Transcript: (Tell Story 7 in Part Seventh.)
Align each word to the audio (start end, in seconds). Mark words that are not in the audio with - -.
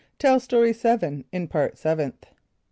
(Tell 0.17 0.39
Story 0.39 0.73
7 0.73 1.25
in 1.31 1.47
Part 1.47 1.77
Seventh.) 1.77 2.25